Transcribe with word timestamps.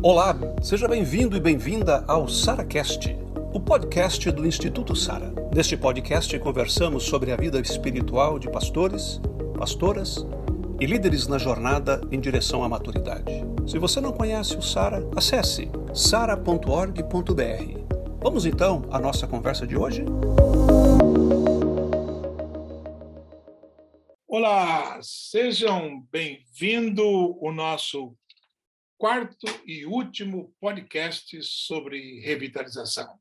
Olá, 0.00 0.32
seja 0.62 0.86
bem-vindo 0.86 1.36
e 1.36 1.40
bem-vinda 1.40 2.04
ao 2.06 2.28
SaraCast, 2.28 3.16
o 3.52 3.58
podcast 3.58 4.30
do 4.30 4.46
Instituto 4.46 4.94
Sara. 4.94 5.34
Neste 5.52 5.76
podcast 5.76 6.38
conversamos 6.38 7.02
sobre 7.02 7.32
a 7.32 7.36
vida 7.36 7.58
espiritual 7.58 8.38
de 8.38 8.48
pastores, 8.48 9.20
pastoras 9.58 10.24
e 10.80 10.86
líderes 10.86 11.26
na 11.26 11.36
jornada 11.36 12.00
em 12.12 12.20
direção 12.20 12.62
à 12.62 12.68
maturidade. 12.68 13.44
Se 13.66 13.76
você 13.76 14.00
não 14.00 14.12
conhece 14.12 14.56
o 14.56 14.62
Sara, 14.62 15.02
acesse 15.16 15.68
sara.org.br. 15.92 17.02
Vamos 18.22 18.46
então 18.46 18.84
à 18.92 19.00
nossa 19.00 19.26
conversa 19.26 19.66
de 19.66 19.76
hoje? 19.76 20.04
Olá, 24.28 25.00
sejam 25.02 26.06
bem-vindos 26.12 27.04
ao 27.42 27.52
nosso 27.52 28.14
quarto 28.98 29.46
e 29.64 29.86
último 29.86 30.52
podcast 30.60 31.40
sobre 31.44 32.18
revitalização. 32.20 33.16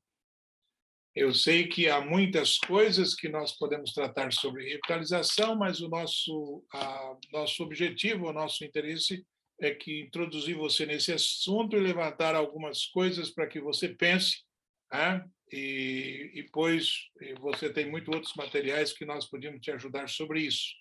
Eu 1.15 1.33
sei 1.33 1.67
que 1.67 1.87
há 1.87 2.01
muitas 2.01 2.57
coisas 2.57 3.13
que 3.13 3.29
nós 3.29 3.51
podemos 3.51 3.93
tratar 3.93 4.33
sobre 4.33 4.67
revitalização, 4.67 5.55
mas 5.55 5.79
o 5.79 5.87
nosso, 5.87 6.65
a, 6.73 7.17
nosso 7.31 7.63
objetivo, 7.63 8.27
o 8.27 8.33
nosso 8.33 8.65
interesse 8.65 9.23
é 9.61 9.71
que 9.71 10.01
introduzir 10.01 10.55
você 10.55 10.85
nesse 10.85 11.13
assunto 11.13 11.75
e 11.75 11.79
levantar 11.79 12.35
algumas 12.35 12.87
coisas 12.87 13.29
para 13.29 13.47
que 13.47 13.59
você 13.59 13.89
pense, 13.89 14.43
né? 14.91 15.23
e, 15.51 16.31
e 16.33 16.43
depois 16.43 17.09
você 17.39 17.71
tem 17.71 17.89
muitos 17.89 18.13
outros 18.13 18.33
materiais 18.35 18.93
que 18.93 19.05
nós 19.05 19.27
podíamos 19.27 19.61
te 19.61 19.71
ajudar 19.71 20.09
sobre 20.09 20.41
isso. 20.41 20.73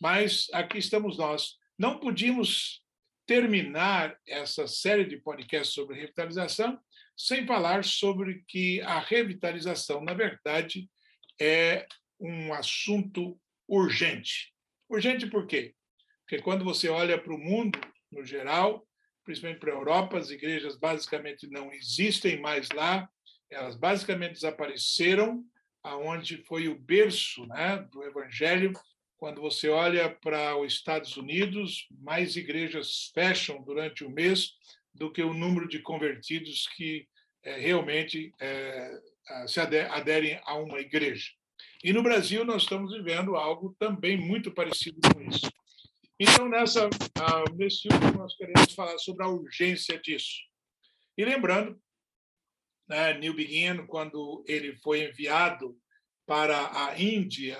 Mas 0.00 0.46
aqui 0.52 0.78
estamos 0.78 1.16
nós. 1.16 1.54
Não 1.78 1.98
podíamos 1.98 2.82
terminar 3.26 4.16
essa 4.26 4.66
série 4.66 5.04
de 5.04 5.16
podcasts 5.16 5.74
sobre 5.74 5.98
revitalização 5.98 6.78
sem 7.16 7.46
falar 7.46 7.82
sobre 7.82 8.44
que 8.46 8.80
a 8.82 8.98
revitalização, 8.98 10.02
na 10.02 10.12
verdade, 10.12 10.88
é 11.40 11.86
um 12.20 12.52
assunto 12.52 13.40
urgente. 13.66 14.54
Urgente 14.88 15.26
por 15.26 15.46
quê? 15.46 15.74
Porque 16.20 16.42
quando 16.42 16.64
você 16.64 16.88
olha 16.88 17.20
para 17.20 17.34
o 17.34 17.38
mundo 17.38 17.80
no 18.12 18.24
geral, 18.24 18.86
principalmente 19.24 19.60
para 19.60 19.72
a 19.72 19.76
Europa, 19.76 20.18
as 20.18 20.30
igrejas 20.30 20.76
basicamente 20.76 21.48
não 21.48 21.72
existem 21.72 22.40
mais 22.40 22.68
lá, 22.70 23.08
elas 23.50 23.76
basicamente 23.76 24.34
desapareceram, 24.34 25.44
aonde 25.82 26.44
foi 26.44 26.68
o 26.68 26.78
berço 26.78 27.46
né, 27.46 27.78
do 27.90 28.02
evangelho 28.02 28.72
quando 29.18 29.40
você 29.40 29.68
olha 29.68 30.10
para 30.10 30.56
os 30.56 30.72
Estados 30.72 31.16
Unidos, 31.16 31.86
mais 31.90 32.36
igrejas 32.36 33.10
fecham 33.14 33.62
durante 33.62 34.04
o 34.04 34.10
mês 34.10 34.52
do 34.94 35.10
que 35.10 35.22
o 35.22 35.34
número 35.34 35.68
de 35.68 35.80
convertidos 35.80 36.66
que 36.76 37.06
é, 37.42 37.58
realmente 37.58 38.32
é, 38.40 39.00
se 39.46 39.60
aderem 39.60 40.40
a 40.44 40.54
uma 40.56 40.80
igreja. 40.80 41.30
E 41.82 41.92
no 41.92 42.02
Brasil 42.02 42.44
nós 42.44 42.62
estamos 42.62 42.92
vivendo 42.92 43.36
algo 43.36 43.74
também 43.78 44.16
muito 44.16 44.50
parecido 44.52 44.98
com 45.12 45.22
isso. 45.22 45.50
Então, 46.18 46.48
nessa, 46.48 46.88
nesse 47.54 47.88
último, 47.88 48.18
nós 48.18 48.34
queremos 48.36 48.72
falar 48.74 48.98
sobre 48.98 49.24
a 49.24 49.28
urgência 49.28 49.98
disso. 50.00 50.34
E 51.16 51.24
lembrando, 51.24 51.78
né, 52.88 53.14
Neil 53.18 53.34
Begin, 53.34 53.86
quando 53.86 54.42
ele 54.46 54.74
foi 54.76 55.04
enviado 55.04 55.78
para 56.26 56.86
a 56.86 56.98
Índia 56.98 57.58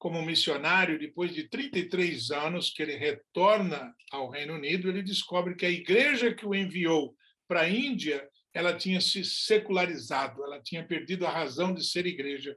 como 0.00 0.22
missionário, 0.22 0.98
depois 0.98 1.34
de 1.34 1.46
33 1.46 2.30
anos 2.30 2.70
que 2.70 2.82
ele 2.82 2.96
retorna 2.96 3.94
ao 4.10 4.30
Reino 4.30 4.54
Unido, 4.54 4.88
ele 4.88 5.02
descobre 5.02 5.54
que 5.54 5.66
a 5.66 5.70
igreja 5.70 6.34
que 6.34 6.46
o 6.46 6.54
enviou 6.54 7.14
para 7.46 7.60
a 7.60 7.68
Índia, 7.68 8.26
ela 8.54 8.74
tinha 8.74 8.98
se 8.98 9.22
secularizado, 9.22 10.42
ela 10.42 10.58
tinha 10.62 10.82
perdido 10.82 11.26
a 11.26 11.30
razão 11.30 11.74
de 11.74 11.84
ser 11.84 12.06
igreja. 12.06 12.56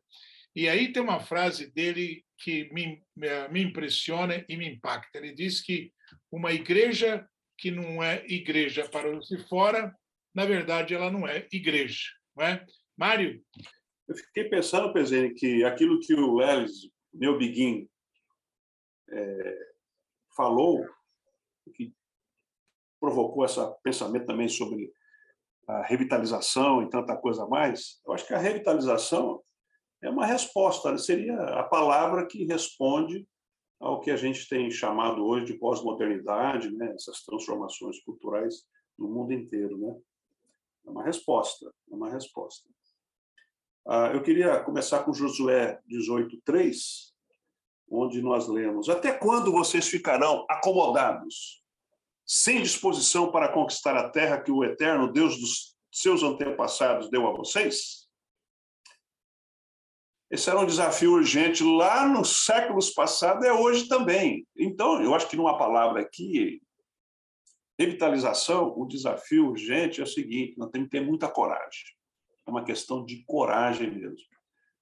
E 0.55 0.69
aí 0.69 0.93
tem 0.93 1.03
uma 1.03 1.19
frase 1.19 1.69
dele 1.73 2.23
que 2.37 2.71
me, 2.71 3.03
me 3.51 3.61
impressiona 3.61 4.45
e 4.47 4.55
me 4.55 4.65
impacta. 4.65 5.17
Ele 5.17 5.33
diz 5.33 5.59
que 5.59 5.91
uma 6.31 6.53
igreja 6.53 7.27
que 7.57 7.71
não 7.71 8.01
é 8.01 8.25
igreja 8.25 8.87
para 8.87 9.13
os 9.13 9.27
de 9.27 9.37
fora, 9.49 9.93
na 10.33 10.45
verdade, 10.45 10.93
ela 10.93 11.11
não 11.11 11.27
é 11.27 11.45
igreja. 11.51 12.07
Não 12.37 12.45
é? 12.45 12.65
Mário? 12.97 13.43
Eu 14.07 14.15
fiquei 14.15 14.45
pensando, 14.45 14.93
presidente, 14.93 15.35
que 15.35 15.63
aquilo 15.65 15.99
que 15.99 16.13
o 16.13 16.41
Ellis 16.41 16.92
meu 17.13 17.37
Biguin 17.37 17.87
é, 19.09 19.73
falou, 20.35 20.85
que 21.75 21.93
provocou 22.99 23.45
esse 23.45 23.59
pensamento 23.83 24.25
também 24.25 24.47
sobre 24.47 24.91
a 25.67 25.81
revitalização 25.83 26.81
e 26.81 26.89
tanta 26.89 27.15
coisa 27.15 27.45
mais, 27.47 28.01
eu 28.05 28.13
acho 28.13 28.27
que 28.27 28.33
a 28.33 28.39
revitalização 28.39 29.41
é 30.01 30.09
uma 30.09 30.25
resposta, 30.25 30.91
né? 30.91 30.97
seria 30.97 31.35
a 31.59 31.63
palavra 31.63 32.25
que 32.27 32.43
responde 32.45 33.27
ao 33.79 33.99
que 34.01 34.11
a 34.11 34.17
gente 34.17 34.47
tem 34.47 34.69
chamado 34.69 35.25
hoje 35.25 35.45
de 35.45 35.53
pós-modernidade, 35.53 36.71
né? 36.71 36.93
essas 36.93 37.23
transformações 37.23 37.99
culturais 38.01 38.65
no 38.97 39.07
mundo 39.07 39.33
inteiro. 39.33 39.77
Né? 39.77 39.95
É 40.85 40.89
uma 40.89 41.03
resposta, 41.03 41.73
é 41.89 41.95
uma 41.95 42.09
resposta. 42.09 42.69
Ah, 43.85 44.11
eu 44.13 44.23
queria 44.23 44.61
começar 44.61 45.03
com 45.03 45.13
Josué 45.13 45.77
18:3, 45.85 47.13
onde 47.89 48.21
nós 48.21 48.47
lemos: 48.47 48.87
Até 48.87 49.11
quando 49.11 49.51
vocês 49.51 49.89
ficarão 49.89 50.45
acomodados, 50.49 51.61
sem 52.25 52.61
disposição 52.61 53.29
para 53.29 53.51
conquistar 53.51 53.97
a 53.97 54.09
terra 54.09 54.41
que 54.41 54.51
o 54.51 54.63
eterno 54.63 55.11
Deus 55.11 55.37
dos 55.37 55.75
seus 55.91 56.23
antepassados 56.23 57.09
deu 57.09 57.27
a 57.27 57.33
vocês? 57.33 58.07
Esse 60.31 60.49
era 60.49 60.59
um 60.59 60.65
desafio 60.65 61.11
urgente 61.11 61.61
lá 61.61 62.07
nos 62.07 62.45
séculos 62.45 62.89
passados, 62.89 63.45
é 63.45 63.51
hoje 63.51 63.89
também. 63.89 64.47
Então, 64.55 65.03
eu 65.03 65.13
acho 65.13 65.27
que 65.27 65.35
numa 65.35 65.57
palavra 65.57 66.01
aqui, 66.01 66.61
revitalização, 67.77 68.73
o 68.77 68.87
desafio 68.87 69.49
urgente 69.49 69.99
é 69.99 70.05
o 70.05 70.07
seguinte: 70.07 70.57
nós 70.57 70.71
temos 70.71 70.87
que 70.87 70.97
ter 70.97 71.05
muita 71.05 71.29
coragem 71.29 71.83
é 72.45 72.51
uma 72.51 72.63
questão 72.63 73.05
de 73.05 73.23
coragem 73.25 73.91
mesmo, 73.91 74.27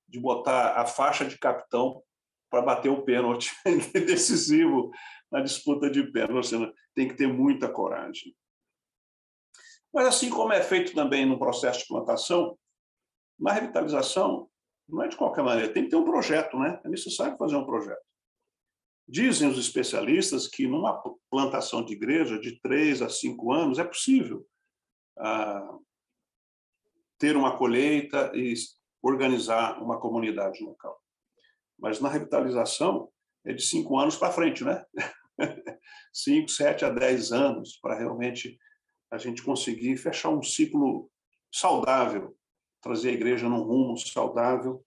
de 0.08 0.20
botar 0.20 0.80
a 0.80 0.86
faixa 0.86 1.26
de 1.26 1.38
capitão 1.38 2.04
para 2.50 2.62
bater 2.62 2.90
o 2.90 3.04
pênalti 3.04 3.52
decisivo 3.94 4.92
na 5.32 5.42
disputa 5.42 5.90
de 5.90 6.04
pênalti. 6.12 6.56
Tem 6.94 7.08
que 7.08 7.16
ter 7.16 7.28
muita 7.28 7.70
coragem. 7.70 8.36
Mas 9.94 10.08
assim 10.08 10.30
como 10.30 10.54
é 10.54 10.62
feito 10.62 10.94
também 10.94 11.26
no 11.26 11.40
processo 11.40 11.80
de 11.80 11.88
plantação, 11.88 12.58
na 13.40 13.54
revitalização 13.54 14.50
não 14.88 15.04
é 15.04 15.08
de 15.08 15.16
qualquer 15.16 15.44
maneira, 15.44 15.74
tem 15.74 15.86
que 15.86 15.90
ter 15.90 15.96
um 15.96 16.04
projeto, 16.04 16.58
né? 16.60 16.80
É 16.84 16.90
necessário 16.90 17.38
fazer 17.38 17.56
um 17.56 17.66
projeto. 17.66 18.02
Dizem 19.08 19.50
os 19.50 19.58
especialistas 19.58 20.48
que 20.48 20.68
numa 20.68 21.02
plantação 21.30 21.84
de 21.84 21.94
igreja 21.94 22.40
de 22.40 22.60
três 22.60 23.02
a 23.02 23.10
cinco 23.10 23.52
anos 23.52 23.80
é 23.80 23.84
possível 23.84 24.46
ah, 25.18 25.78
ter 27.22 27.38
uma 27.38 27.56
colheita 27.56 28.32
e 28.34 28.56
organizar 29.00 29.80
uma 29.80 30.00
comunidade 30.00 30.64
local. 30.64 31.00
Mas 31.78 32.02
na 32.02 32.10
revitalização 32.10 33.10
é 33.46 33.54
de 33.54 33.62
cinco 33.62 34.00
anos 34.00 34.18
para 34.18 34.34
frente, 34.34 34.64
né? 34.64 34.84
cinco, 36.12 36.50
sete 36.50 36.84
a 36.84 36.90
dez 36.90 37.32
anos 37.32 37.78
para 37.80 37.96
realmente 37.96 38.58
a 39.12 39.20
gente 39.20 39.44
conseguir 39.44 39.98
fechar 39.98 40.30
um 40.30 40.42
ciclo 40.42 41.12
saudável, 41.54 42.36
trazer 42.82 43.10
a 43.10 43.14
igreja 43.14 43.48
num 43.48 43.62
rumo 43.62 43.96
saudável 43.98 44.84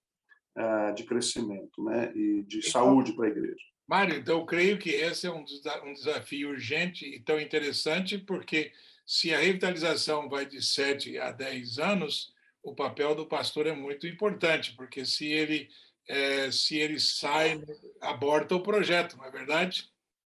uh, 0.57 0.93
de 0.93 1.05
crescimento, 1.05 1.81
né? 1.85 2.11
E 2.13 2.43
de 2.43 2.57
então, 2.57 2.71
saúde 2.71 3.13
para 3.13 3.27
a 3.27 3.29
igreja. 3.29 3.63
Mário, 3.87 4.17
então 4.17 4.39
eu 4.39 4.45
creio 4.45 4.77
que 4.77 4.89
esse 4.89 5.25
é 5.25 5.31
um, 5.31 5.45
um 5.85 5.93
desafio 5.93 6.49
urgente 6.49 7.05
e 7.05 7.21
tão 7.21 7.39
interessante 7.39 8.17
porque 8.17 8.73
se 9.05 9.33
a 9.33 9.39
revitalização 9.39 10.27
vai 10.27 10.45
de 10.45 10.61
7 10.61 11.17
a 11.19 11.31
10 11.31 11.79
anos, 11.79 12.34
o 12.65 12.73
papel 12.73 13.13
do 13.13 13.27
pastor 13.27 13.67
é 13.67 13.73
muito 13.73 14.07
importante, 14.07 14.75
porque 14.75 15.05
se 15.05 15.27
ele, 15.27 15.69
é, 16.09 16.51
se 16.51 16.77
ele 16.77 16.99
sai, 16.99 17.61
aborta 18.01 18.55
o 18.55 18.63
projeto, 18.63 19.15
não 19.15 19.25
é 19.25 19.31
verdade? 19.31 19.87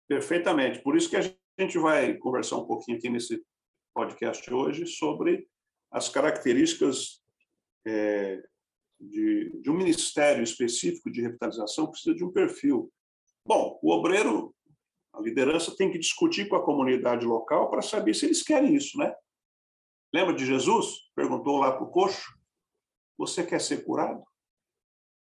Perfeitamente. 0.08 0.82
Por 0.82 0.98
isso 0.98 1.10
que 1.10 1.16
a 1.16 1.22
gente 1.58 1.80
vai 1.80 2.16
conversar 2.16 2.58
um 2.58 2.66
pouquinho 2.66 2.98
aqui 2.98 3.10
nesse 3.10 3.42
podcast 3.94 4.54
hoje 4.54 4.86
sobre 4.86 5.48
as 5.90 6.10
características 6.10 7.24
é, 7.86 8.44
de, 9.00 9.62
de 9.62 9.70
um 9.72 9.78
ministério 9.78 10.44
específico 10.44 11.10
de 11.10 11.22
revitalização, 11.22 11.88
precisa 11.88 12.14
de 12.14 12.26
um 12.26 12.32
perfil. 12.32 12.92
Bom, 13.46 13.80
o 13.82 13.92
obreiro 13.92 14.54
a 15.14 15.22
liderança 15.22 15.76
tem 15.76 15.90
que 15.90 15.98
discutir 15.98 16.48
com 16.48 16.58
a 16.58 16.64
comunidade 16.64 17.26
local 17.26 17.70
para 17.70 17.82
saber 17.82 18.14
se 18.14 18.26
eles 18.26 18.44
querem 18.44 18.76
isso, 18.76 18.98
né? 18.98 19.16
Lembra 20.18 20.34
de 20.34 20.48
Jesus? 20.48 21.12
Perguntou 21.16 21.60
lá 21.60 21.74
para 21.74 21.84
o 21.84 21.92
coxo: 21.92 22.34
Você 23.20 23.46
quer 23.46 23.62
ser 23.62 23.86
curado? 23.86 24.26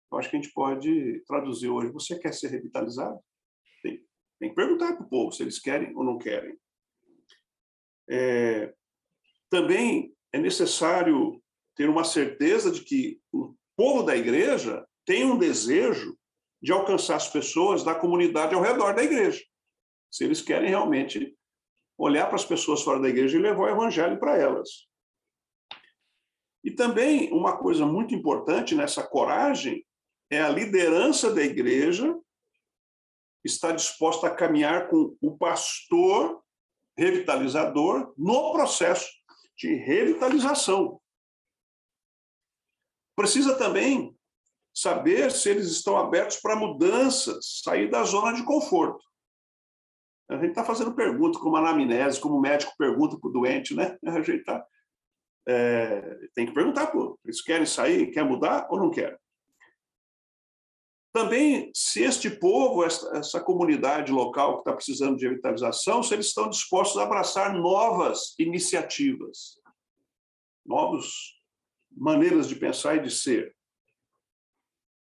Eu 0.09 0.17
acho 0.17 0.29
que 0.29 0.37
a 0.37 0.41
gente 0.41 0.53
pode 0.53 1.21
traduzir 1.27 1.67
hoje: 1.67 1.91
Você 1.91 2.17
quer 2.17 2.33
ser 2.33 2.47
revitalizado? 2.47 3.19
Tem, 3.83 4.01
tem 4.39 4.49
que 4.51 4.55
perguntar 4.55 4.95
para 4.95 5.05
o 5.05 5.09
povo 5.09 5.33
se 5.33 5.43
eles 5.43 5.59
querem 5.59 5.93
ou 5.97 6.01
não 6.01 6.17
querem. 6.17 6.57
É, 8.09 8.73
Também 9.49 10.15
é 10.31 10.39
necessário 10.39 11.43
ter 11.75 11.89
uma 11.89 12.05
certeza 12.05 12.71
de 12.71 12.81
que 12.81 13.21
o 13.33 13.53
povo 13.75 14.01
da 14.01 14.15
igreja 14.15 14.87
tem 15.03 15.25
um 15.25 15.37
desejo 15.37 16.17
de 16.61 16.71
alcançar 16.71 17.17
as 17.17 17.27
pessoas 17.27 17.83
da 17.83 17.93
comunidade 17.93 18.55
ao 18.55 18.61
redor 18.61 18.95
da 18.95 19.03
igreja. 19.03 19.43
Se 20.09 20.23
eles 20.23 20.41
querem 20.41 20.69
realmente 20.69 21.37
olhar 21.97 22.25
para 22.27 22.35
as 22.35 22.45
pessoas 22.45 22.81
fora 22.81 22.99
da 22.99 23.09
igreja 23.09 23.37
e 23.37 23.41
levar 23.41 23.63
o 23.63 23.69
evangelho 23.69 24.19
para 24.19 24.37
elas. 24.37 24.87
E 26.63 26.71
também 26.71 27.31
uma 27.31 27.57
coisa 27.57 27.85
muito 27.85 28.13
importante 28.15 28.73
nessa 28.75 29.05
coragem 29.05 29.85
é 30.29 30.41
a 30.41 30.49
liderança 30.49 31.33
da 31.33 31.43
igreja 31.43 32.17
está 33.43 33.71
disposta 33.71 34.27
a 34.27 34.35
caminhar 34.35 34.89
com 34.89 35.15
o 35.21 35.37
pastor 35.37 36.43
revitalizador 36.97 38.13
no 38.17 38.51
processo 38.51 39.07
de 39.55 39.75
revitalização. 39.75 40.99
Precisa 43.15 43.55
também 43.55 44.17
saber 44.73 45.31
se 45.31 45.49
eles 45.49 45.67
estão 45.67 45.95
abertos 45.95 46.37
para 46.37 46.55
mudanças, 46.55 47.61
sair 47.63 47.89
da 47.89 48.03
zona 48.03 48.33
de 48.33 48.43
conforto. 48.43 49.03
A 50.29 50.35
gente 50.37 50.49
está 50.49 50.63
fazendo 50.63 50.95
pergunta, 50.95 51.39
como 51.39 51.55
anamnese, 51.55 52.19
como 52.19 52.37
o 52.37 52.41
médico 52.41 52.73
pergunta 52.77 53.17
para 53.19 53.29
o 53.29 53.33
doente, 53.33 53.75
né? 53.75 53.97
A 54.05 54.21
gente 54.21 54.43
tá, 54.43 54.65
é, 55.47 56.01
tem 56.33 56.45
que 56.47 56.53
perguntar, 56.53 56.87
pô, 56.87 57.19
eles 57.23 57.41
querem 57.41 57.65
sair, 57.65 58.11
quer 58.11 58.23
mudar 58.23 58.67
ou 58.69 58.79
não 58.79 58.89
querem? 58.89 59.17
Também, 61.13 61.71
se 61.73 62.03
este 62.03 62.29
povo, 62.29 62.83
essa, 62.83 63.17
essa 63.17 63.39
comunidade 63.39 64.11
local 64.11 64.55
que 64.55 64.59
está 64.61 64.73
precisando 64.73 65.15
de 65.15 65.27
revitalização, 65.27 66.03
se 66.03 66.13
eles 66.13 66.25
estão 66.25 66.49
dispostos 66.49 66.99
a 66.99 67.03
abraçar 67.03 67.53
novas 67.53 68.35
iniciativas, 68.37 69.61
novas 70.65 71.05
maneiras 71.89 72.49
de 72.49 72.55
pensar 72.55 72.97
e 72.97 73.03
de 73.03 73.11
ser. 73.11 73.55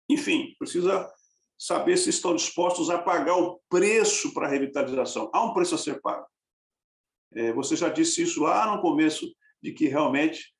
Enfim, 0.07 0.53
precisa 0.59 1.11
saber 1.57 1.97
se 1.97 2.09
estão 2.09 2.35
dispostos 2.35 2.89
a 2.89 2.99
pagar 2.99 3.37
o 3.37 3.59
preço 3.69 4.33
para 4.33 4.47
a 4.47 4.49
revitalização. 4.49 5.29
Há 5.33 5.43
um 5.43 5.53
preço 5.53 5.75
a 5.75 5.77
ser 5.77 6.01
pago. 6.01 6.25
É, 7.33 7.51
você 7.53 7.75
já 7.75 7.89
disse 7.89 8.21
isso 8.23 8.43
lá 8.43 8.73
no 8.75 8.81
começo, 8.81 9.27
de 9.61 9.73
que 9.73 9.87
realmente 9.87 10.53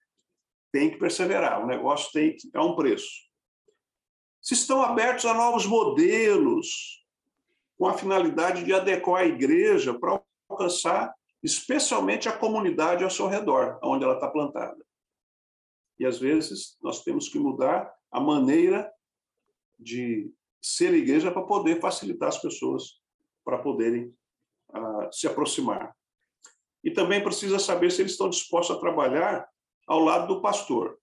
tem 0.71 0.89
que 0.89 0.97
perseverar, 0.97 1.63
o 1.63 1.67
negócio 1.67 2.11
tem 2.11 2.35
que. 2.35 2.49
é 2.53 2.59
um 2.59 2.75
preço 2.75 3.27
se 4.47 4.53
estão 4.53 4.81
abertos 4.81 5.25
a 5.25 5.33
novos 5.33 5.65
modelos, 5.65 7.05
com 7.77 7.85
a 7.85 7.97
finalidade 7.97 8.63
de 8.63 8.73
adequar 8.73 9.23
a 9.23 9.25
igreja 9.25 9.94
para 9.99 10.23
alcançar 10.47 11.13
especialmente 11.44 12.29
a 12.29 12.38
comunidade 12.38 13.03
ao 13.03 13.09
seu 13.09 13.27
redor, 13.27 13.77
onde 13.83 14.05
ela 14.05 14.13
está 14.13 14.29
plantada. 14.29 14.81
E 15.99 16.05
às 16.05 16.17
vezes 16.17 16.77
nós 16.81 17.03
temos 17.03 17.27
que 17.27 17.38
mudar 17.38 17.94
a 18.09 18.21
maneira 18.21 18.89
de 19.77 20.31
ser 20.62 20.94
igreja 20.94 21.31
para 21.31 21.44
poder 21.44 21.80
facilitar 21.80 22.30
as 22.30 22.42
pessoas 22.42 23.01
para 23.44 23.57
poderem 23.57 24.13
uh, 24.69 25.12
se 25.12 25.27
aproximar. 25.27 25.95
E 26.83 26.92
também 26.92 27.24
precisa 27.24 27.59
saber 27.59 27.92
se 27.92 28.01
eles 28.01 28.13
estão 28.13 28.30
dispostos 28.30 28.75
a 28.75 28.80
trabalhar 28.80 29.48
ao 29.88 30.00
lado 30.00 30.27
do 30.27 30.42
pastor 30.42 30.98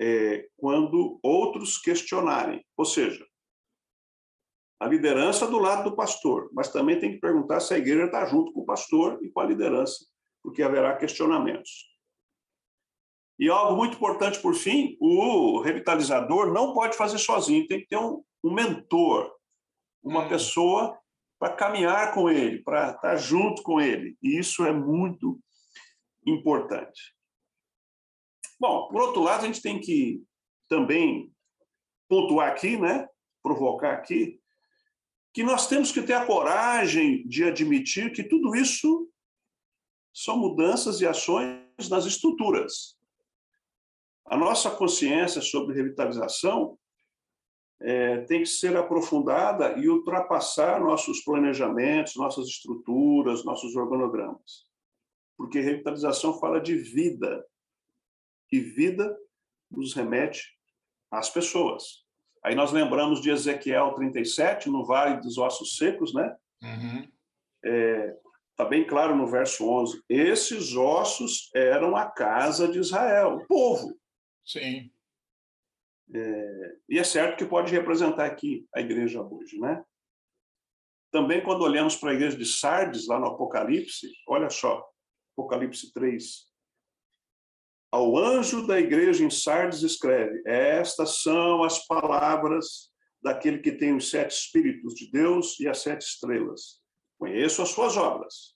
é, 0.00 0.48
quando 0.56 1.18
outros 1.22 1.78
questionarem. 1.78 2.64
Ou 2.76 2.84
seja, 2.84 3.26
a 4.80 4.86
liderança 4.86 5.46
do 5.46 5.58
lado 5.58 5.90
do 5.90 5.96
pastor, 5.96 6.48
mas 6.52 6.70
também 6.70 6.98
tem 6.98 7.12
que 7.12 7.20
perguntar 7.20 7.60
se 7.60 7.74
a 7.74 7.78
igreja 7.78 8.06
está 8.06 8.24
junto 8.26 8.52
com 8.52 8.60
o 8.60 8.64
pastor 8.64 9.18
e 9.22 9.28
com 9.28 9.40
a 9.40 9.44
liderança, 9.44 10.06
porque 10.42 10.62
haverá 10.62 10.96
questionamentos. 10.96 11.88
E 13.38 13.48
algo 13.48 13.76
muito 13.76 13.96
importante, 13.96 14.40
por 14.40 14.54
fim, 14.54 14.96
o 15.00 15.60
revitalizador 15.60 16.52
não 16.52 16.74
pode 16.74 16.96
fazer 16.96 17.18
sozinho, 17.18 17.66
tem 17.66 17.80
que 17.80 17.88
ter 17.88 17.96
um, 17.96 18.22
um 18.42 18.52
mentor, 18.52 19.32
uma 20.02 20.24
hum. 20.24 20.28
pessoa 20.28 20.98
para 21.38 21.54
caminhar 21.54 22.12
com 22.12 22.28
ele, 22.28 22.62
para 22.62 22.90
estar 22.90 23.16
junto 23.16 23.62
com 23.62 23.80
ele. 23.80 24.16
E 24.22 24.38
isso 24.38 24.64
é 24.64 24.72
muito 24.72 25.38
importante. 26.26 27.14
Bom, 28.58 28.88
por 28.88 29.00
outro 29.02 29.22
lado, 29.22 29.44
a 29.44 29.46
gente 29.46 29.62
tem 29.62 29.80
que 29.80 30.22
também 30.68 31.32
pontuar 32.08 32.50
aqui, 32.50 32.76
né, 32.76 33.06
provocar 33.42 33.92
aqui, 33.92 34.40
que 35.32 35.42
nós 35.44 35.68
temos 35.68 35.92
que 35.92 36.02
ter 36.02 36.14
a 36.14 36.26
coragem 36.26 37.26
de 37.28 37.44
admitir 37.44 38.12
que 38.12 38.24
tudo 38.24 38.56
isso 38.56 39.08
são 40.12 40.36
mudanças 40.36 41.00
e 41.00 41.06
ações 41.06 41.88
nas 41.88 42.04
estruturas. 42.04 42.98
A 44.26 44.36
nossa 44.36 44.70
consciência 44.70 45.40
sobre 45.40 45.76
revitalização 45.76 46.78
é, 47.80 48.18
tem 48.22 48.40
que 48.40 48.48
ser 48.48 48.76
aprofundada 48.76 49.78
e 49.78 49.88
ultrapassar 49.88 50.80
nossos 50.80 51.20
planejamentos, 51.20 52.16
nossas 52.16 52.48
estruturas, 52.48 53.44
nossos 53.44 53.76
organogramas. 53.76 54.66
Porque 55.36 55.60
revitalização 55.60 56.38
fala 56.38 56.60
de 56.60 56.76
vida, 56.76 57.44
e 58.50 58.58
vida 58.58 59.16
nos 59.70 59.94
remete 59.94 60.56
às 61.10 61.30
pessoas. 61.30 62.04
Aí 62.42 62.54
nós 62.54 62.72
lembramos 62.72 63.20
de 63.20 63.30
Ezequiel 63.30 63.92
37, 63.94 64.68
no 64.68 64.84
Vale 64.84 65.20
dos 65.20 65.38
Ossos 65.38 65.76
Secos, 65.76 66.14
né? 66.14 66.34
Uhum. 66.62 67.08
É, 67.64 68.16
tá 68.56 68.64
bem 68.64 68.86
claro 68.86 69.14
no 69.14 69.26
verso 69.26 69.68
11. 69.68 70.02
Esses 70.08 70.74
ossos 70.74 71.50
eram 71.54 71.96
a 71.96 72.06
casa 72.06 72.68
de 72.68 72.78
Israel, 72.78 73.36
o 73.36 73.46
povo. 73.46 73.96
Sim. 74.44 74.90
É, 76.14 76.76
e 76.88 76.98
é 76.98 77.04
certo 77.04 77.36
que 77.36 77.44
pode 77.44 77.72
representar 77.72 78.24
aqui 78.24 78.66
a 78.74 78.80
igreja 78.80 79.22
hoje, 79.22 79.58
né? 79.58 79.84
Também 81.10 81.42
quando 81.42 81.62
olhamos 81.62 81.96
para 81.96 82.10
a 82.10 82.14
igreja 82.14 82.36
de 82.36 82.44
Sardes, 82.44 83.06
lá 83.06 83.18
no 83.18 83.26
Apocalipse, 83.26 84.08
olha 84.26 84.50
só, 84.50 84.86
Apocalipse 85.34 85.92
3, 85.92 86.48
ao 87.90 88.18
anjo 88.18 88.66
da 88.66 88.78
igreja 88.78 89.24
em 89.24 89.30
Sardes 89.30 89.82
escreve: 89.82 90.42
Estas 90.46 91.22
são 91.22 91.62
as 91.62 91.86
palavras 91.86 92.90
daquele 93.22 93.58
que 93.58 93.72
tem 93.72 93.94
os 93.94 94.10
sete 94.10 94.32
espíritos 94.32 94.94
de 94.94 95.10
Deus 95.10 95.58
e 95.58 95.66
as 95.66 95.78
sete 95.78 96.02
estrelas. 96.02 96.80
Conheço 97.18 97.62
as 97.62 97.70
suas 97.70 97.96
obras. 97.96 98.54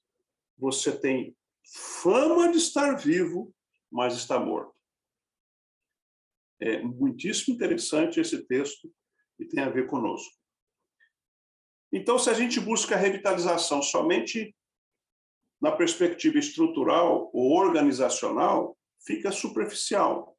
Você 0.59 0.93
tem 0.93 1.37
fama 2.03 2.51
de 2.51 2.59
estar 2.59 2.95
vivo, 2.95 3.53
mas 3.91 4.15
está 4.15 4.39
morto. 4.39 4.75
É 6.63 6.81
muitíssimo 6.81 7.57
interessante 7.57 8.21
esse 8.21 8.47
texto 8.47 8.89
e 9.37 9.45
tem 9.45 9.65
a 9.65 9.69
ver 9.69 9.89
conosco. 9.89 10.33
Então, 11.93 12.21
se 12.21 12.31
a 12.31 12.35
gente 12.35 12.61
busca 12.61 12.95
a 12.95 12.99
revitalização 12.99 13.83
somente 13.83 14.55
na 15.61 15.73
perspectiva 15.73 16.39
estrutural 16.39 17.31
ou 17.35 17.51
organizacional, 17.51 18.79
fica 19.05 19.33
superficial. 19.33 20.39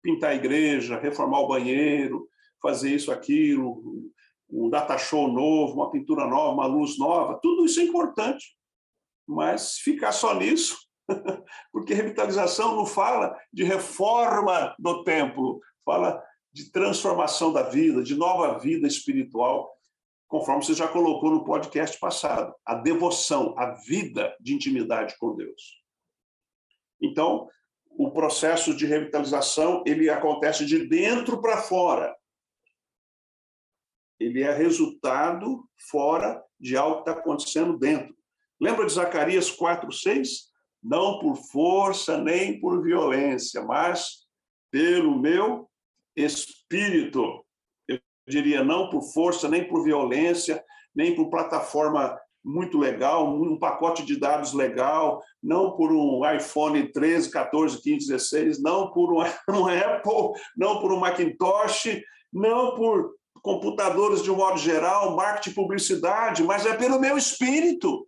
Pintar 0.00 0.30
a 0.30 0.34
igreja, 0.36 1.00
reformar 1.00 1.40
o 1.40 1.48
banheiro, 1.48 2.28
fazer 2.62 2.94
isso, 2.94 3.10
aquilo, 3.10 4.12
um 4.48 4.70
data 4.70 4.96
show 4.98 5.26
novo, 5.26 5.74
uma 5.74 5.90
pintura 5.90 6.28
nova, 6.28 6.54
uma 6.54 6.66
luz 6.66 6.96
nova, 6.96 7.40
tudo 7.42 7.66
isso 7.66 7.80
é 7.80 7.82
importante. 7.82 8.56
Mas 9.26 9.78
ficar 9.78 10.12
só 10.12 10.32
nisso, 10.32 10.78
porque 11.72 11.94
revitalização 11.94 12.76
não 12.76 12.86
fala 12.86 13.36
de 13.52 13.64
reforma 13.64 14.74
do 14.78 15.02
templo, 15.04 15.60
fala 15.84 16.22
de 16.52 16.70
transformação 16.70 17.52
da 17.52 17.62
vida, 17.62 18.02
de 18.02 18.16
nova 18.16 18.58
vida 18.58 18.86
espiritual, 18.86 19.70
conforme 20.28 20.64
você 20.64 20.74
já 20.74 20.88
colocou 20.88 21.30
no 21.30 21.44
podcast 21.44 21.98
passado, 21.98 22.54
a 22.64 22.74
devoção, 22.74 23.54
a 23.58 23.72
vida 23.86 24.36
de 24.40 24.54
intimidade 24.54 25.16
com 25.18 25.34
Deus. 25.34 25.80
Então, 27.00 27.48
o 27.90 28.10
processo 28.12 28.74
de 28.74 28.86
revitalização 28.86 29.82
ele 29.86 30.08
acontece 30.08 30.64
de 30.64 30.86
dentro 30.86 31.40
para 31.40 31.58
fora. 31.58 32.16
Ele 34.18 34.42
é 34.42 34.52
resultado 34.52 35.68
fora 35.90 36.42
de 36.58 36.76
algo 36.76 37.02
que 37.02 37.10
está 37.10 37.20
acontecendo 37.20 37.78
dentro. 37.78 38.14
Lembra 38.60 38.86
de 38.86 38.92
Zacarias 38.92 39.50
4, 39.50 39.90
6? 39.90 40.49
Não 40.82 41.18
por 41.18 41.36
força 41.36 42.18
nem 42.18 42.58
por 42.60 42.82
violência, 42.82 43.62
mas 43.62 44.26
pelo 44.70 45.18
meu 45.18 45.68
espírito. 46.16 47.44
Eu 47.88 47.98
diria 48.28 48.64
não 48.64 48.88
por 48.88 49.02
força 49.02 49.48
nem 49.48 49.66
por 49.68 49.84
violência, 49.84 50.64
nem 50.94 51.14
por 51.14 51.28
plataforma 51.28 52.18
muito 52.42 52.78
legal, 52.78 53.28
um 53.28 53.58
pacote 53.58 54.04
de 54.04 54.18
dados 54.18 54.54
legal, 54.54 55.22
não 55.42 55.76
por 55.76 55.92
um 55.92 56.22
iPhone 56.34 56.90
13, 56.90 57.30
14, 57.30 57.82
15, 57.82 58.08
16, 58.08 58.62
não 58.62 58.90
por 58.90 59.12
um, 59.50 59.66
Apple, 59.66 60.40
não 60.56 60.80
por 60.80 60.92
um 60.92 61.00
Macintosh, 61.00 62.00
não 62.32 62.74
por 62.74 63.14
computadores 63.42 64.22
de 64.22 64.30
um 64.30 64.36
modo 64.36 64.58
geral, 64.58 65.14
marketing, 65.16 65.54
publicidade, 65.54 66.42
mas 66.42 66.66
é 66.66 66.74
pelo 66.74 66.98
meu 66.98 67.16
espírito. 67.16 68.06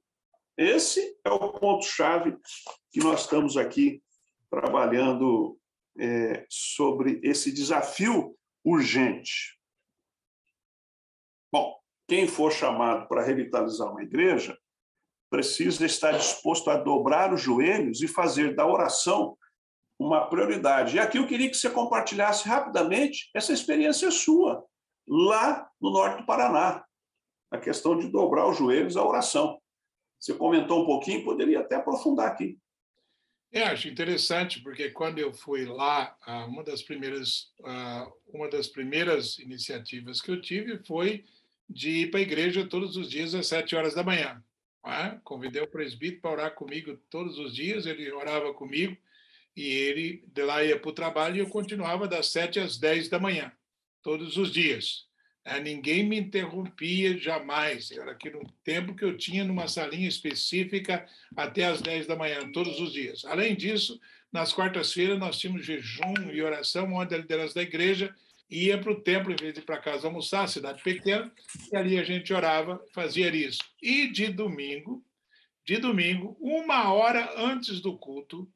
Esse 0.56 1.18
é 1.24 1.30
o 1.30 1.52
ponto-chave 1.52 2.36
que 2.90 3.00
nós 3.00 3.22
estamos 3.22 3.56
aqui 3.56 4.02
trabalhando 4.50 5.58
é, 5.98 6.44
sobre 6.48 7.20
esse 7.22 7.50
desafio 7.50 8.36
urgente. 8.64 9.58
Bom, 11.50 11.78
quem 12.06 12.26
for 12.26 12.52
chamado 12.52 13.08
para 13.08 13.22
revitalizar 13.22 13.90
uma 13.90 14.02
igreja 14.02 14.58
precisa 15.30 15.86
estar 15.86 16.12
disposto 16.12 16.68
a 16.70 16.76
dobrar 16.76 17.32
os 17.32 17.40
joelhos 17.40 18.02
e 18.02 18.08
fazer 18.08 18.54
da 18.54 18.66
oração 18.66 19.36
uma 19.98 20.26
prioridade. 20.26 20.96
E 20.96 21.00
aqui 21.00 21.16
eu 21.16 21.26
queria 21.26 21.48
que 21.48 21.56
você 21.56 21.70
compartilhasse 21.70 22.46
rapidamente 22.46 23.30
essa 23.34 23.52
experiência 23.52 24.10
sua, 24.10 24.62
lá 25.08 25.70
no 25.80 25.90
norte 25.90 26.18
do 26.18 26.26
Paraná, 26.26 26.84
a 27.50 27.58
questão 27.58 27.96
de 27.96 28.08
dobrar 28.08 28.46
os 28.46 28.58
joelhos 28.58 28.96
à 28.96 29.04
oração. 29.04 29.61
Você 30.22 30.34
comentou 30.34 30.84
um 30.84 30.86
pouquinho, 30.86 31.24
poderia 31.24 31.58
até 31.58 31.74
aprofundar 31.74 32.28
aqui. 32.28 32.56
É, 33.50 33.64
acho 33.64 33.88
interessante, 33.88 34.60
porque 34.62 34.88
quando 34.90 35.18
eu 35.18 35.32
fui 35.32 35.64
lá, 35.64 36.16
uma 36.48 36.62
das 36.62 36.80
primeiras, 36.80 37.52
uma 38.28 38.48
das 38.48 38.68
primeiras 38.68 39.40
iniciativas 39.40 40.20
que 40.20 40.30
eu 40.30 40.40
tive 40.40 40.78
foi 40.86 41.24
de 41.68 41.90
ir 42.02 42.10
para 42.12 42.20
a 42.20 42.22
igreja 42.22 42.64
todos 42.68 42.96
os 42.96 43.10
dias 43.10 43.34
às 43.34 43.48
sete 43.48 43.74
horas 43.74 43.94
da 43.94 44.04
manhã. 44.04 44.42
É? 44.86 45.18
Convidei 45.24 45.60
o 45.60 45.66
presbítero 45.66 46.20
para 46.22 46.30
orar 46.30 46.54
comigo 46.54 46.96
todos 47.10 47.36
os 47.38 47.52
dias, 47.52 47.84
ele 47.84 48.10
orava 48.12 48.54
comigo, 48.54 48.96
e 49.56 49.66
ele 49.66 50.24
de 50.28 50.42
lá 50.44 50.62
ia 50.62 50.78
para 50.78 50.88
o 50.88 50.94
trabalho 50.94 51.36
e 51.36 51.40
eu 51.40 51.48
continuava 51.48 52.06
das 52.06 52.28
sete 52.28 52.60
às 52.60 52.78
dez 52.78 53.08
da 53.08 53.18
manhã, 53.18 53.52
todos 54.02 54.36
os 54.36 54.52
dias. 54.52 55.08
É, 55.44 55.58
ninguém 55.60 56.04
me 56.04 56.18
interrompia 56.18 57.18
jamais. 57.18 57.90
Era 57.90 58.12
aquele 58.12 58.38
tempo 58.62 58.94
que 58.94 59.04
eu 59.04 59.16
tinha 59.16 59.44
numa 59.44 59.66
salinha 59.66 60.08
específica 60.08 61.06
até 61.36 61.64
às 61.64 61.80
dez 61.82 62.06
da 62.06 62.14
manhã, 62.14 62.50
todos 62.52 62.80
os 62.80 62.92
dias. 62.92 63.24
Além 63.24 63.56
disso, 63.56 64.00
nas 64.32 64.52
quartas-feiras 64.52 65.18
nós 65.18 65.38
tínhamos 65.38 65.66
jejum 65.66 66.14
e 66.32 66.40
oração, 66.40 66.92
onde 66.94 67.14
a 67.14 67.18
liderança 67.18 67.54
da 67.54 67.62
igreja 67.62 68.14
ia 68.48 68.78
para 68.78 68.92
o 68.92 69.00
templo, 69.00 69.32
em 69.32 69.36
vez 69.36 69.54
de 69.54 69.60
ir 69.60 69.64
para 69.64 69.78
casa 69.78 70.06
almoçar, 70.06 70.48
cidade 70.48 70.82
pequena, 70.82 71.32
e 71.72 71.76
ali 71.76 71.98
a 71.98 72.04
gente 72.04 72.32
orava, 72.32 72.80
fazia 72.92 73.34
isso. 73.34 73.62
E 73.82 74.08
de 74.08 74.28
domingo, 74.28 75.04
de 75.66 75.78
domingo, 75.78 76.36
uma 76.40 76.92
hora 76.92 77.32
antes 77.36 77.80
do 77.80 77.96
culto, 77.96 78.48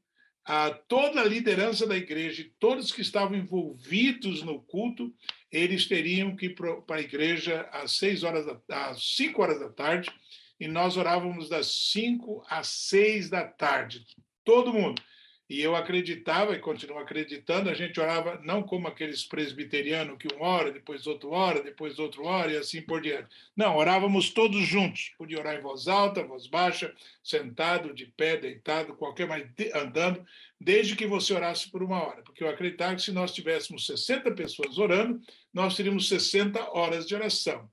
a 0.44 0.70
toda 0.70 1.20
a 1.20 1.24
liderança 1.24 1.86
da 1.86 1.96
igreja 1.96 2.48
todos 2.60 2.92
que 2.92 3.00
estavam 3.00 3.36
envolvidos 3.36 4.42
no 4.42 4.62
culto, 4.62 5.12
eles 5.50 5.86
teriam 5.86 6.36
que 6.36 6.46
ir 6.46 6.54
para 6.54 6.96
a 6.96 7.00
igreja 7.00 7.68
às 7.72 7.92
seis 7.92 8.22
horas, 8.22 8.46
da, 8.46 8.90
às 8.90 9.16
cinco 9.16 9.42
horas 9.42 9.60
da 9.60 9.68
tarde, 9.68 10.10
e 10.58 10.66
nós 10.66 10.96
orávamos 10.96 11.48
das 11.48 11.90
cinco 11.92 12.44
às 12.48 12.68
seis 12.68 13.28
da 13.28 13.44
tarde, 13.44 14.04
todo 14.44 14.72
mundo. 14.72 15.02
E 15.48 15.60
eu 15.60 15.76
acreditava 15.76 16.54
e 16.54 16.58
continuo 16.58 16.98
acreditando, 16.98 17.70
a 17.70 17.74
gente 17.74 18.00
orava 18.00 18.40
não 18.42 18.64
como 18.64 18.88
aqueles 18.88 19.24
presbiterianos 19.24 20.18
que 20.18 20.26
um 20.34 20.42
hora, 20.42 20.72
depois 20.72 21.06
outro 21.06 21.30
hora, 21.30 21.62
depois 21.62 22.00
outro 22.00 22.24
hora 22.24 22.50
e 22.50 22.56
assim 22.56 22.82
por 22.82 23.00
diante. 23.00 23.28
Não, 23.56 23.76
orávamos 23.76 24.30
todos 24.30 24.66
juntos. 24.66 25.12
Podia 25.16 25.38
orar 25.38 25.54
em 25.54 25.60
voz 25.60 25.86
alta, 25.86 26.24
voz 26.24 26.48
baixa, 26.48 26.92
sentado, 27.22 27.94
de 27.94 28.06
pé, 28.06 28.36
deitado, 28.36 28.96
qualquer 28.96 29.28
mais 29.28 29.46
andando, 29.72 30.26
desde 30.60 30.96
que 30.96 31.06
você 31.06 31.32
orasse 31.32 31.70
por 31.70 31.80
uma 31.80 32.04
hora. 32.04 32.22
Porque 32.22 32.42
eu 32.42 32.48
acreditava 32.48 32.96
que 32.96 33.02
se 33.02 33.12
nós 33.12 33.32
tivéssemos 33.32 33.86
60 33.86 34.32
pessoas 34.32 34.78
orando, 34.78 35.20
nós 35.54 35.76
teríamos 35.76 36.08
60 36.08 36.76
horas 36.76 37.06
de 37.06 37.14
oração. 37.14 37.70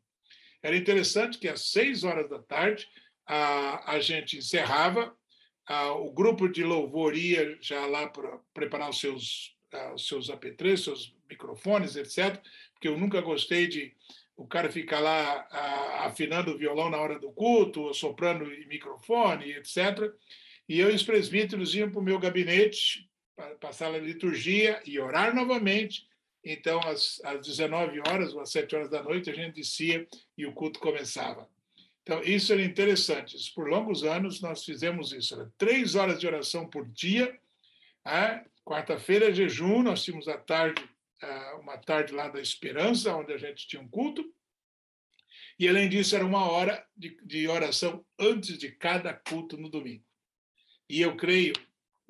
Era 0.62 0.78
interessante 0.78 1.40
que 1.40 1.48
às 1.48 1.72
seis 1.72 2.04
horas 2.04 2.30
da 2.30 2.38
tarde 2.38 2.88
a, 3.26 3.94
a 3.94 4.00
gente 4.00 4.38
encerrava 4.38 5.16
ah, 5.68 5.94
o 5.94 6.12
grupo 6.12 6.48
de 6.48 6.64
louvor 6.64 7.16
ia 7.16 7.58
já 7.62 7.86
lá 7.86 8.08
para 8.08 8.38
preparar 8.54 8.90
os 8.90 9.00
seus, 9.00 9.56
ah, 9.72 9.94
os 9.94 10.08
seus 10.08 10.30
apetrechos, 10.30 10.84
seus 10.84 11.16
microfones, 11.30 11.96
etc., 11.96 12.42
porque 12.74 12.88
eu 12.88 12.98
nunca 12.98 13.22
gostei 13.22 13.68
de 13.68 13.94
o 14.36 14.46
cara 14.46 14.70
ficar 14.70 15.00
lá 15.00 15.48
ah, 15.52 16.06
afinando 16.06 16.52
o 16.52 16.58
violão 16.58 16.90
na 16.90 16.98
hora 16.98 17.20
do 17.20 17.32
culto, 17.32 17.94
soprando 17.94 18.52
em 18.52 18.68
microfone, 18.68 19.54
etc. 19.54 20.12
E 20.68 20.80
eu 20.80 20.92
e 20.92 20.96
os 20.96 21.04
presbíteros 21.04 21.76
iam 21.76 21.90
para 21.90 22.00
o 22.00 22.04
meu 22.04 22.20
gabinete, 22.20 23.10
para 23.36 23.56
passar 23.56 23.94
a 23.94 23.98
liturgia 23.98 24.82
e 24.86 25.00
orar 25.00 25.36
novamente. 25.36 26.08
Então, 26.44 26.80
às, 26.82 27.22
às 27.24 27.46
19 27.46 28.00
horas 28.00 28.34
ou 28.34 28.42
às 28.42 28.52
7 28.52 28.76
horas 28.76 28.90
da 28.90 29.02
noite, 29.02 29.30
a 29.30 29.34
gente 29.34 29.56
descia 29.56 30.06
e 30.38 30.46
o 30.46 30.54
culto 30.54 30.80
começava. 30.80 31.48
Então, 32.04 32.22
isso 32.22 32.52
era 32.52 32.62
interessante. 32.62 33.38
Por 33.56 33.68
longos 33.68 34.04
anos, 34.04 34.42
nós 34.42 34.64
fizemos 34.64 35.12
isso. 35.12 35.34
Era 35.34 35.52
três 35.58 35.96
horas 35.96 36.20
de 36.20 36.28
oração 36.28 36.70
por 36.70 36.86
dia. 36.90 37.34
Né? 38.06 38.46
Quarta-feira, 38.66 39.34
jejum. 39.34 39.82
Nós 39.82 40.04
tínhamos 40.04 40.28
a 40.28 40.38
tarde, 40.38 40.84
uma 41.62 41.78
tarde 41.78 42.14
lá 42.14 42.28
da 42.28 42.42
Esperança, 42.42 43.16
onde 43.16 43.32
a 43.32 43.38
gente 43.38 43.68
tinha 43.68 43.82
um 43.82 43.88
culto. 43.88 44.24
E, 45.58 45.68
além 45.68 45.88
disso, 45.88 46.16
era 46.16 46.26
uma 46.26 46.52
hora 46.52 46.86
de, 46.96 47.18
de 47.24 47.48
oração 47.48 48.06
antes 48.20 48.58
de 48.58 48.70
cada 48.70 49.14
culto 49.14 49.58
no 49.58 49.70
domingo. 49.70 50.04
E 50.90 51.02
eu 51.02 51.16
creio, 51.16 51.54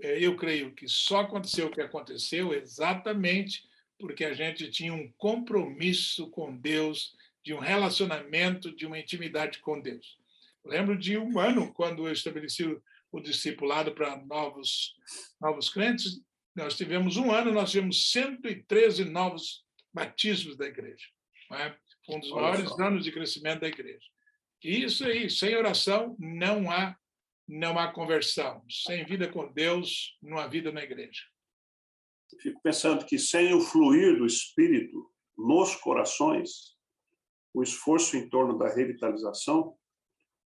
é, 0.01 0.19
eu 0.19 0.35
creio 0.35 0.73
que 0.73 0.87
só 0.87 1.21
aconteceu 1.21 1.67
o 1.67 1.71
que 1.71 1.81
aconteceu 1.81 2.53
exatamente 2.53 3.63
porque 4.03 4.25
a 4.25 4.33
gente 4.33 4.69
tinha 4.69 4.93
um 4.93 5.09
compromisso 5.13 6.29
com 6.29 6.57
Deus 6.57 7.15
de 7.43 7.53
um 7.53 7.59
relacionamento, 7.59 8.73
de 8.75 8.85
uma 8.85 8.97
intimidade 8.97 9.59
com 9.59 9.79
Deus. 9.79 10.17
lembro 10.65 10.97
de 10.97 11.17
um 11.17 11.39
ano, 11.39 11.73
quando 11.73 12.07
eu 12.07 12.13
estabeleci 12.13 12.63
o 13.11 13.19
discipulado 13.19 13.93
para 13.93 14.17
novos, 14.17 14.95
novos 15.39 15.69
crentes, 15.69 16.21
nós 16.55 16.77
tivemos 16.77 17.17
um 17.17 17.31
ano, 17.31 17.51
nós 17.51 17.71
tivemos 17.71 18.11
113 18.11 19.05
novos 19.05 19.63
batismos 19.93 20.55
da 20.55 20.65
igreja. 20.65 21.05
É? 21.51 21.75
Um 22.09 22.19
dos 22.19 22.31
maiores 22.31 22.71
anos 22.79 23.03
de 23.03 23.11
crescimento 23.11 23.61
da 23.61 23.67
igreja. 23.67 24.05
E 24.63 24.83
isso 24.83 25.05
aí, 25.05 25.29
sem 25.29 25.55
oração, 25.55 26.15
não 26.17 26.71
há, 26.71 26.95
não 27.47 27.77
há 27.77 27.91
conversão. 27.91 28.63
Sem 28.69 29.05
vida 29.05 29.27
com 29.27 29.51
Deus, 29.51 30.17
não 30.21 30.37
há 30.37 30.47
vida 30.47 30.71
na 30.71 30.81
igreja. 30.81 31.21
Fico 32.41 32.61
pensando 32.61 33.05
que 33.05 33.19
sem 33.19 33.53
o 33.53 33.61
fluir 33.61 34.17
do 34.17 34.25
Espírito 34.25 35.11
nos 35.37 35.75
corações, 35.75 36.72
o 37.53 37.61
esforço 37.61 38.17
em 38.17 38.27
torno 38.29 38.57
da 38.57 38.67
revitalização 38.67 39.75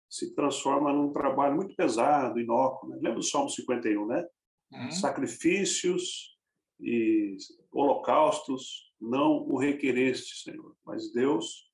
se 0.08 0.34
transforma 0.34 0.92
num 0.92 1.12
trabalho 1.12 1.56
muito 1.56 1.74
pesado, 1.76 2.40
inócuo. 2.40 2.88
Né? 2.88 2.96
Lembra 2.96 3.16
do 3.16 3.22
Salmo 3.22 3.50
51, 3.50 4.06
né? 4.06 4.26
Uhum. 4.72 4.90
Sacrifícios 4.90 6.36
e 6.80 7.36
holocaustos 7.70 8.92
não 9.00 9.48
o 9.48 9.58
requereste, 9.58 10.42
Senhor, 10.42 10.76
mas 10.84 11.12
Deus 11.12 11.70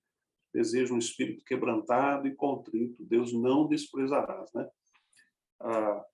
deseja 0.53 0.93
um 0.93 0.99
espírito 0.99 1.45
quebrantado 1.45 2.29
e 2.29 2.35
contrito. 2.35 3.05
Deus 3.05 3.33
não 3.33 3.67
desprezarás, 3.67 4.53
né? 4.53 4.69
Ah, 5.61 6.05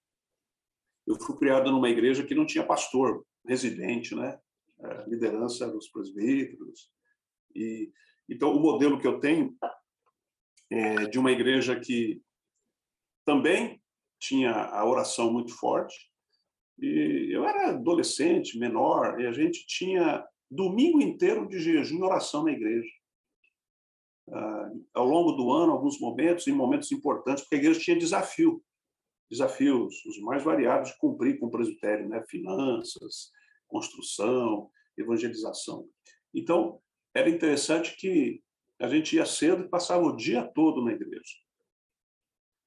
eu 1.07 1.17
fui 1.21 1.37
criado 1.37 1.71
numa 1.71 1.91
igreja 1.91 2.25
que 2.25 2.35
não 2.35 2.47
tinha 2.47 2.67
pastor 2.67 3.25
residente, 3.45 4.15
né? 4.15 4.39
A 4.81 5.05
liderança 5.07 5.69
dos 5.69 5.89
presbíteros 5.89 6.91
e 7.55 7.93
então, 8.31 8.55
o 8.55 8.61
modelo 8.61 8.99
que 8.99 9.07
eu 9.07 9.19
tenho 9.19 9.57
é 10.71 11.07
de 11.07 11.19
uma 11.19 11.33
igreja 11.33 11.79
que 11.79 12.23
também 13.25 13.83
tinha 14.21 14.53
a 14.53 14.85
oração 14.89 15.33
muito 15.33 15.53
forte. 15.53 16.09
E 16.79 17.29
eu 17.31 17.45
era 17.45 17.71
adolescente, 17.71 18.59
menor, 18.59 19.21
e 19.21 19.27
a 19.27 19.33
gente 19.33 19.67
tinha 19.67 20.25
domingo 20.51 21.03
inteiro 21.03 21.49
de 21.49 21.59
jejum 21.59 21.99
e 21.99 22.03
oração 22.03 22.45
na 22.45 22.53
igreja. 22.53 22.91
Ah, 24.33 24.71
ao 24.95 25.05
longo 25.05 25.33
do 25.33 25.51
ano, 25.53 25.73
alguns 25.73 25.99
momentos, 25.99 26.47
em 26.47 26.53
momentos 26.53 26.93
importantes, 26.93 27.43
porque 27.43 27.57
a 27.57 27.59
igreja 27.59 27.81
tinha 27.81 27.99
desafio, 27.99 28.63
desafios 29.29 30.05
os 30.07 30.19
mais 30.21 30.43
variados 30.43 30.91
de 30.91 30.99
cumprir 30.99 31.39
com 31.39 31.47
o 31.47 31.51
presbitério, 31.51 32.09
né? 32.09 32.23
finanças, 32.29 33.33
construção, 33.67 34.71
evangelização. 34.97 35.89
Então, 36.33 36.81
era 37.15 37.29
interessante 37.29 37.97
que 37.97 38.43
a 38.81 38.89
gente 38.89 39.17
ia 39.17 39.27
cedo 39.27 39.65
e 39.65 39.69
passava 39.69 40.03
o 40.05 40.17
dia 40.17 40.43
todo 40.43 40.85
na 40.85 40.93
igreja. 40.93 41.37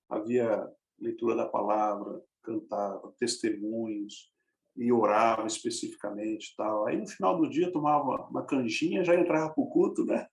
Havia 0.10 0.70
leitura 1.00 1.36
da 1.36 1.48
palavra, 1.48 2.22
cantava, 2.44 3.14
testemunhos 3.18 4.32
e 4.76 4.92
orava 4.92 5.48
especificamente 5.48 6.54
tal. 6.56 6.86
Aí 6.88 6.98
no 6.98 7.08
final 7.08 7.38
do 7.38 7.50
dia 7.50 7.72
tomava 7.72 8.28
uma 8.30 8.46
canjinha, 8.46 9.04
já 9.04 9.16
entrava 9.16 9.54
para 9.54 9.64
o 9.64 9.70
culto, 9.70 10.06
né? 10.06 10.28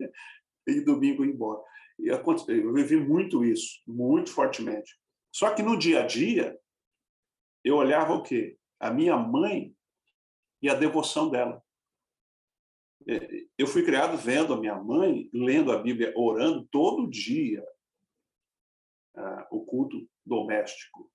E 0.67 0.81
domingo 0.83 1.25
ia 1.25 1.33
embora. 1.33 1.63
E 1.99 2.09
eu 2.09 2.73
vivi 2.73 2.97
muito 2.97 3.45
isso, 3.45 3.81
muito 3.87 4.31
fortemente. 4.31 4.95
Só 5.33 5.55
que 5.55 5.63
no 5.63 5.77
dia 5.77 6.03
a 6.03 6.07
dia 6.07 6.59
eu 7.65 7.77
olhava 7.77 8.15
o 8.15 8.23
quê? 8.23 8.59
A 8.79 8.91
minha 8.91 9.17
mãe 9.17 9.75
e 10.63 10.69
a 10.69 10.75
devoção 10.75 11.31
dela. 11.31 11.63
É, 13.09 13.45
eu 13.57 13.67
fui 13.67 13.83
criado 13.83 14.17
vendo 14.17 14.53
a 14.53 14.61
minha 14.61 14.77
mãe 14.77 15.29
lendo 15.33 15.73
a 15.73 15.79
Bíblia, 15.79 16.13
orando 16.17 16.67
todo 16.71 17.09
dia. 17.09 17.65
Ah, 19.17 19.47
o 19.51 19.65
culto 19.65 20.09
doméstico. 20.25 21.11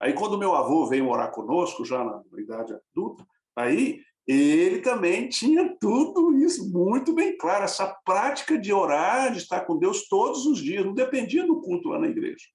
Aí, 0.00 0.12
quando 0.14 0.38
meu 0.38 0.54
avô 0.54 0.86
veio 0.86 1.04
morar 1.04 1.28
conosco, 1.28 1.84
já 1.84 2.02
na 2.02 2.22
idade 2.38 2.74
adulta, 2.74 3.24
aí 3.54 4.02
ele 4.26 4.80
também 4.80 5.28
tinha 5.28 5.76
tudo 5.80 6.36
isso 6.38 6.70
muito 6.72 7.12
bem 7.12 7.36
claro, 7.36 7.64
essa 7.64 7.86
prática 8.04 8.58
de 8.58 8.72
orar, 8.72 9.32
de 9.32 9.38
estar 9.38 9.64
com 9.64 9.78
Deus 9.78 10.08
todos 10.08 10.46
os 10.46 10.58
dias, 10.60 10.84
não 10.84 10.94
dependia 10.94 11.46
do 11.46 11.60
culto 11.60 11.88
lá 11.88 11.98
na 11.98 12.08
igreja. 12.08 12.46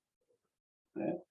Né? 0.96 1.22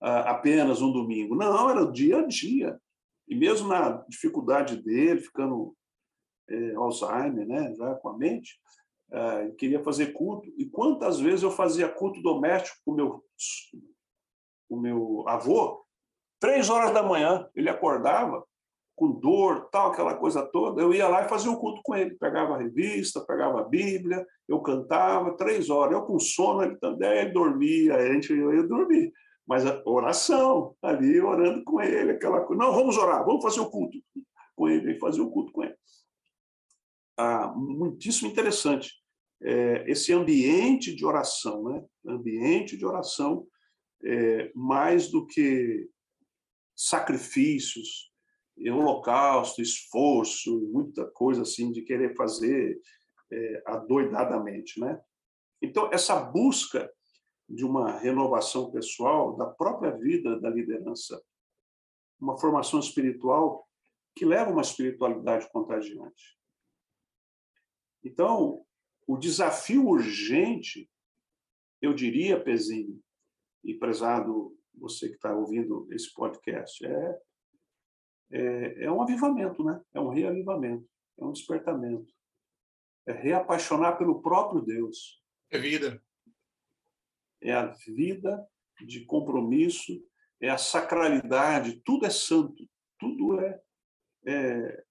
Apenas 0.00 0.80
um 0.82 0.92
domingo. 0.92 1.36
Não, 1.36 1.70
era 1.70 1.82
o 1.82 1.92
dia 1.92 2.18
a 2.18 2.26
dia. 2.26 2.80
E 3.28 3.36
mesmo 3.36 3.68
na 3.68 4.04
dificuldade 4.08 4.82
dele, 4.82 5.20
ficando 5.20 5.76
é, 6.48 6.74
Alzheimer, 6.74 7.46
né, 7.46 7.74
já 7.74 7.94
com 7.96 8.08
a 8.08 8.16
mente, 8.16 8.60
é, 9.10 9.50
queria 9.58 9.82
fazer 9.82 10.12
culto. 10.12 10.50
E 10.56 10.66
quantas 10.66 11.20
vezes 11.20 11.42
eu 11.42 11.50
fazia 11.50 11.88
culto 11.88 12.20
doméstico 12.22 12.78
com 12.84 12.92
meu, 12.92 13.24
o 14.68 14.76
meu 14.76 15.24
avô? 15.28 15.84
Três 16.40 16.68
horas 16.70 16.92
da 16.92 17.02
manhã, 17.02 17.48
ele 17.54 17.68
acordava 17.68 18.44
com 18.96 19.10
dor, 19.10 19.68
tal, 19.70 19.90
aquela 19.90 20.14
coisa 20.14 20.42
toda, 20.42 20.80
eu 20.80 20.92
ia 20.92 21.08
lá 21.08 21.24
e 21.24 21.28
fazia 21.28 21.50
o 21.50 21.58
culto 21.58 21.80
com 21.82 21.94
ele. 21.94 22.16
Pegava 22.16 22.54
a 22.54 22.58
revista, 22.58 23.20
pegava 23.20 23.60
a 23.60 23.64
Bíblia, 23.64 24.24
eu 24.48 24.60
cantava 24.60 25.36
três 25.36 25.70
horas. 25.70 25.94
Eu 25.94 26.02
com 26.02 26.18
sono, 26.18 26.62
ele 26.62 26.76
também, 26.76 27.10
ele 27.10 27.30
dormia, 27.30 27.96
a 27.96 28.12
gente 28.12 28.32
eu 28.32 28.54
ia 28.54 28.62
dormir. 28.62 29.12
Mas 29.46 29.66
a 29.66 29.82
oração, 29.86 30.74
ali 30.82 31.20
orando 31.20 31.64
com 31.64 31.80
ele, 31.80 32.12
aquela 32.12 32.42
coisa. 32.42 32.62
Não, 32.62 32.72
vamos 32.72 32.96
orar, 32.96 33.24
vamos 33.24 33.42
fazer 33.42 33.60
o 33.60 33.70
culto 33.70 33.98
com 34.54 34.68
ele, 34.68 34.98
fazer 34.98 35.20
o 35.20 35.30
culto 35.30 35.52
com 35.52 35.64
ele. 35.64 35.74
Ah, 37.16 37.52
muitíssimo 37.54 38.30
interessante. 38.30 38.92
É, 39.40 39.90
esse 39.90 40.12
ambiente 40.12 40.94
de 40.94 41.04
oração, 41.04 41.64
né? 41.64 41.84
Ambiente 42.06 42.76
de 42.76 42.86
oração, 42.86 43.46
é, 44.04 44.50
mais 44.54 45.10
do 45.10 45.26
que 45.26 45.88
sacrifícios, 46.74 48.12
holocausto, 48.70 49.60
esforço, 49.60 50.60
muita 50.72 51.04
coisa 51.06 51.42
assim 51.42 51.72
de 51.72 51.82
querer 51.82 52.14
fazer 52.14 52.80
é, 53.30 53.62
adoidadamente, 53.66 54.78
né? 54.80 55.00
Então 55.60 55.90
essa 55.92 56.18
busca 56.20 56.90
de 57.48 57.64
uma 57.64 57.98
renovação 57.98 58.70
pessoal 58.70 59.36
da 59.36 59.46
própria 59.46 59.90
vida 59.90 60.38
da 60.40 60.48
liderança, 60.48 61.22
uma 62.20 62.38
formação 62.38 62.80
espiritual 62.80 63.66
que 64.14 64.24
leva 64.24 64.50
uma 64.50 64.62
espiritualidade 64.62 65.50
contagiante. 65.50 66.38
Então, 68.04 68.64
o 69.06 69.16
desafio 69.16 69.86
urgente, 69.86 70.90
eu 71.80 71.94
diria, 71.94 72.42
Pezinho, 72.42 73.02
e 73.64 73.74
prezado 73.74 74.56
você 74.74 75.08
que 75.08 75.14
está 75.14 75.34
ouvindo 75.34 75.86
esse 75.92 76.12
podcast, 76.12 76.84
é 76.84 77.20
é, 78.32 78.84
é 78.84 78.90
um 78.90 79.02
avivamento, 79.02 79.62
né? 79.62 79.78
É 79.92 80.00
um 80.00 80.08
reavivamento, 80.08 80.88
é 81.18 81.24
um 81.24 81.32
despertamento. 81.32 82.12
É 83.06 83.12
reapaixonar 83.12 83.98
pelo 83.98 84.22
próprio 84.22 84.62
Deus. 84.62 85.22
É 85.50 85.58
vida. 85.58 86.02
É 87.42 87.52
a 87.52 87.66
vida 87.66 88.48
de 88.80 89.04
compromisso, 89.04 90.02
é 90.40 90.48
a 90.48 90.56
sacralidade, 90.56 91.82
tudo 91.84 92.06
é 92.06 92.10
santo, 92.10 92.66
tudo 92.98 93.38
é. 93.38 93.62
é... 94.26 94.84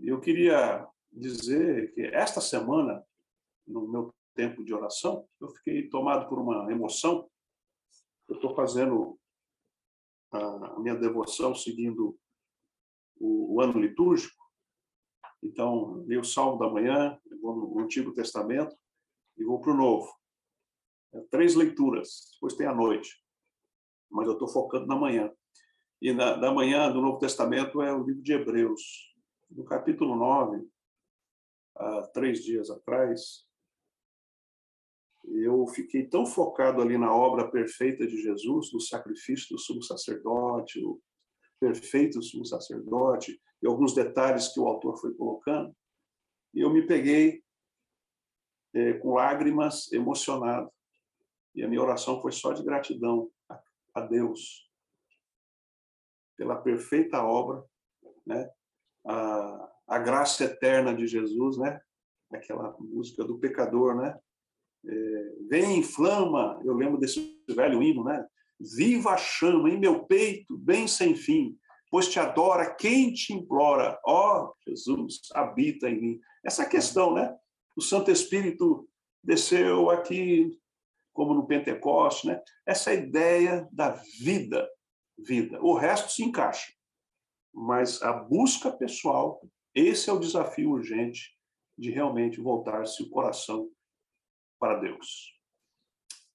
Eu 0.00 0.20
queria 0.20 0.86
dizer 1.12 1.92
que 1.94 2.02
esta 2.02 2.40
semana, 2.40 3.04
no 3.66 3.88
meu 3.88 4.14
tempo 4.34 4.64
de 4.64 4.72
oração, 4.72 5.28
eu 5.40 5.48
fiquei 5.48 5.88
tomado 5.88 6.28
por 6.28 6.38
uma 6.38 6.70
emoção. 6.70 7.28
Eu 8.28 8.36
estou 8.36 8.54
fazendo 8.54 9.18
a 10.30 10.78
minha 10.78 10.94
devoção 10.94 11.54
seguindo 11.54 12.18
o, 13.18 13.60
ano 13.60 13.80
litúrgico. 13.80 14.36
Então, 15.42 16.04
li 16.06 16.16
o 16.16 16.24
Salmo 16.24 16.58
da 16.58 16.68
manhã, 16.68 17.18
vou 17.40 17.56
no 17.56 17.80
Antigo 17.80 18.12
Testamento 18.12 18.76
e 19.36 19.44
vou 19.44 19.60
para 19.60 19.72
o 19.72 19.76
Novo. 19.76 20.12
É 21.12 21.20
três 21.30 21.54
leituras, 21.54 22.30
depois 22.34 22.54
tem 22.54 22.66
a 22.66 22.74
noite. 22.74 23.20
Mas 24.10 24.26
eu 24.26 24.34
estou 24.34 24.48
focando 24.48 24.86
na 24.86 24.96
manhã. 24.96 25.32
E 26.00 26.12
na, 26.12 26.34
da 26.34 26.52
manhã 26.52 26.92
do 26.92 27.00
Novo 27.00 27.18
Testamento 27.18 27.82
é 27.82 27.92
o 27.92 28.04
livro 28.04 28.22
de 28.22 28.32
Hebreus. 28.32 29.14
No 29.50 29.64
capítulo 29.64 30.14
9, 30.14 30.64
há 31.78 32.08
três 32.12 32.44
dias 32.44 32.70
atrás, 32.70 33.46
eu 35.24 35.66
fiquei 35.68 36.06
tão 36.06 36.26
focado 36.26 36.80
ali 36.80 36.96
na 36.96 37.14
obra 37.14 37.50
perfeita 37.50 38.06
de 38.06 38.20
Jesus, 38.22 38.72
no 38.72 38.80
sacrifício 38.80 39.48
do 39.50 39.58
sumo 39.58 39.82
sacerdote, 39.82 40.82
o 40.82 41.00
perfeito 41.60 42.22
sumo 42.22 42.44
sacerdote, 42.44 43.40
e 43.62 43.66
alguns 43.66 43.94
detalhes 43.94 44.48
que 44.48 44.60
o 44.60 44.66
autor 44.66 44.96
foi 44.98 45.14
colocando, 45.14 45.74
e 46.54 46.60
eu 46.60 46.70
me 46.70 46.86
peguei 46.86 47.42
é, 48.74 48.94
com 48.94 49.14
lágrimas, 49.14 49.92
emocionado. 49.92 50.70
E 51.54 51.62
a 51.62 51.68
minha 51.68 51.82
oração 51.82 52.20
foi 52.20 52.32
só 52.32 52.52
de 52.52 52.62
gratidão 52.62 53.30
a, 53.48 53.60
a 53.94 54.00
Deus 54.02 54.68
pela 56.36 56.56
perfeita 56.56 57.22
obra, 57.22 57.64
né? 58.24 58.48
A, 59.04 59.77
a 59.88 59.98
graça 59.98 60.44
eterna 60.44 60.94
de 60.94 61.06
Jesus, 61.06 61.56
né? 61.56 61.80
Aquela 62.30 62.76
música 62.78 63.24
do 63.24 63.38
pecador, 63.38 63.96
né? 63.96 64.18
É, 64.86 65.32
vem 65.48 65.78
inflama, 65.78 66.60
eu 66.64 66.74
lembro 66.74 66.98
desse 66.98 67.42
velho 67.48 67.82
hino, 67.82 68.04
né? 68.04 68.24
Viva 68.60 69.12
a 69.12 69.16
chama 69.16 69.70
em 69.70 69.78
meu 69.78 70.04
peito, 70.04 70.56
bem 70.58 70.86
sem 70.86 71.16
fim, 71.16 71.58
pois 71.90 72.08
te 72.08 72.20
adora 72.20 72.74
quem 72.74 73.12
te 73.12 73.32
implora. 73.32 73.98
Ó 74.04 74.42
oh, 74.42 74.54
Jesus, 74.68 75.20
habita 75.34 75.88
em 75.88 76.00
mim. 76.00 76.20
Essa 76.44 76.68
questão, 76.68 77.14
né? 77.14 77.34
O 77.76 77.80
Santo 77.80 78.10
Espírito 78.10 78.88
desceu 79.24 79.90
aqui, 79.90 80.58
como 81.14 81.34
no 81.34 81.46
Pentecoste, 81.46 82.26
né? 82.26 82.40
Essa 82.66 82.92
ideia 82.92 83.66
da 83.72 83.90
vida, 84.20 84.68
vida. 85.18 85.58
O 85.62 85.74
resto 85.74 86.12
se 86.12 86.22
encaixa. 86.22 86.72
Mas 87.52 88.02
a 88.02 88.12
busca 88.12 88.70
pessoal, 88.70 89.40
esse 89.74 90.10
é 90.10 90.12
o 90.12 90.18
desafio 90.18 90.70
urgente 90.70 91.36
de 91.76 91.90
realmente 91.90 92.40
voltar-se 92.40 93.02
o 93.02 93.10
coração 93.10 93.70
para 94.58 94.80
Deus. 94.80 95.34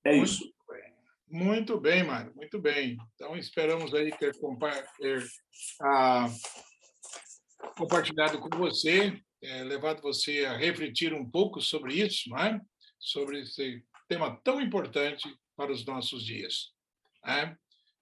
É 0.05 0.15
isso. 0.15 0.53
Muito 1.27 1.79
bem, 1.79 2.03
Mário, 2.03 2.31
muito 2.35 2.59
bem. 2.59 2.95
Então, 3.15 3.35
esperamos 3.35 3.91
aí 3.93 4.11
ter, 4.17 4.33
ter 4.33 5.25
ah, 5.81 6.27
compartilhado 7.75 8.39
com 8.39 8.55
você, 8.55 9.19
é, 9.41 9.63
levado 9.63 10.01
você 10.01 10.45
a 10.45 10.55
refletir 10.55 11.11
um 11.11 11.27
pouco 11.27 11.59
sobre 11.59 11.95
isso, 11.95 12.29
não 12.29 12.37
é? 12.37 12.61
sobre 12.99 13.41
esse 13.41 13.83
tema 14.07 14.39
tão 14.43 14.61
importante 14.61 15.27
para 15.55 15.71
os 15.71 15.85
nossos 15.85 16.23
dias. 16.23 16.71
É? 17.25 17.55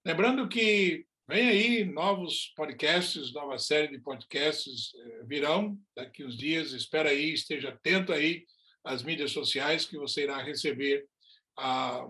Lembrando 0.05 0.47
que 0.47 1.05
vem 1.31 1.47
aí 1.47 1.85
novos 1.85 2.51
podcasts, 2.57 3.33
nova 3.33 3.57
série 3.57 3.87
de 3.87 3.99
podcasts 3.99 4.93
eh, 4.93 5.23
virão 5.23 5.77
daqui 5.95 6.25
uns 6.25 6.37
dias. 6.37 6.73
Espera 6.73 7.09
aí, 7.09 7.31
esteja 7.31 7.69
atento 7.69 8.11
aí 8.11 8.43
às 8.83 9.01
mídias 9.01 9.31
sociais 9.31 9.85
que 9.85 9.97
você 9.97 10.23
irá 10.23 10.43
receber 10.43 11.07
a 11.57 12.05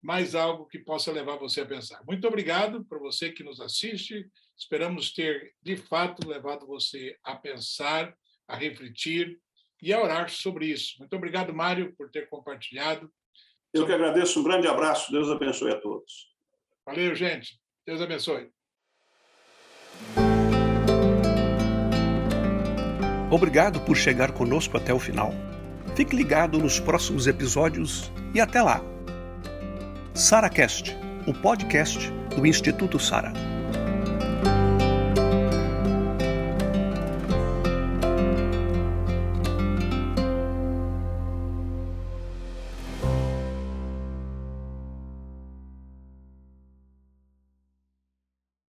mais 0.00 0.36
algo 0.36 0.66
que 0.66 0.78
possa 0.78 1.10
levar 1.10 1.36
você 1.36 1.62
a 1.62 1.66
pensar. 1.66 2.00
Muito 2.06 2.28
obrigado 2.28 2.84
por 2.84 3.00
você 3.00 3.32
que 3.32 3.42
nos 3.42 3.60
assiste. 3.60 4.24
Esperamos 4.56 5.12
ter, 5.12 5.52
de 5.60 5.76
fato, 5.76 6.28
levado 6.28 6.64
você 6.64 7.16
a 7.24 7.34
pensar, 7.34 8.14
a 8.46 8.54
refletir 8.54 9.40
e 9.82 9.92
a 9.92 10.00
orar 10.00 10.30
sobre 10.30 10.66
isso. 10.66 10.94
Muito 11.00 11.16
obrigado, 11.16 11.52
Mário, 11.52 11.92
por 11.96 12.08
ter 12.08 12.28
compartilhado. 12.28 13.10
Eu 13.72 13.84
que 13.84 13.92
agradeço. 13.92 14.38
Um 14.38 14.44
grande 14.44 14.68
abraço. 14.68 15.10
Deus 15.10 15.28
abençoe 15.28 15.72
a 15.72 15.80
todos. 15.80 16.32
Valeu, 16.86 17.14
gente. 17.16 17.63
Deus 17.86 18.00
abençoe. 18.00 18.50
Obrigado 23.30 23.80
por 23.80 23.96
chegar 23.96 24.32
conosco 24.32 24.76
até 24.76 24.94
o 24.94 24.98
final. 24.98 25.32
Fique 25.94 26.16
ligado 26.16 26.58
nos 26.58 26.80
próximos 26.80 27.26
episódios 27.26 28.10
e 28.34 28.40
até 28.40 28.62
lá! 28.62 28.80
SaraCast, 30.14 30.96
o 31.26 31.34
podcast 31.34 32.10
do 32.36 32.46
Instituto 32.46 32.98
Sara. 32.98 33.32